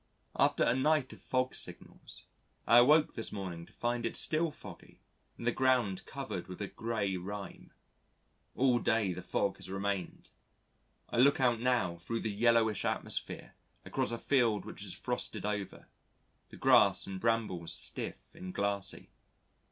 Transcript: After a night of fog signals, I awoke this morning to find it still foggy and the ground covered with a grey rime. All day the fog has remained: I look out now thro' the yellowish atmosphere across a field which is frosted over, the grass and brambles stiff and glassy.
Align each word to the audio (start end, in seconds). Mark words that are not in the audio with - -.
After 0.35 0.63
a 0.63 0.73
night 0.75 1.13
of 1.13 1.21
fog 1.21 1.53
signals, 1.53 2.23
I 2.65 2.79
awoke 2.79 3.13
this 3.13 3.31
morning 3.31 3.67
to 3.67 3.71
find 3.71 4.03
it 4.03 4.15
still 4.15 4.49
foggy 4.49 4.99
and 5.37 5.45
the 5.45 5.51
ground 5.51 6.07
covered 6.07 6.47
with 6.47 6.59
a 6.59 6.67
grey 6.69 7.17
rime. 7.17 7.71
All 8.55 8.79
day 8.79 9.13
the 9.13 9.21
fog 9.21 9.57
has 9.57 9.69
remained: 9.69 10.31
I 11.11 11.17
look 11.17 11.39
out 11.39 11.59
now 11.59 11.97
thro' 11.97 12.17
the 12.17 12.31
yellowish 12.33 12.83
atmosphere 12.83 13.53
across 13.85 14.09
a 14.11 14.17
field 14.17 14.65
which 14.65 14.81
is 14.83 14.95
frosted 14.95 15.45
over, 15.45 15.87
the 16.49 16.57
grass 16.57 17.05
and 17.05 17.19
brambles 17.19 17.71
stiff 17.71 18.33
and 18.33 18.55
glassy. 18.55 19.11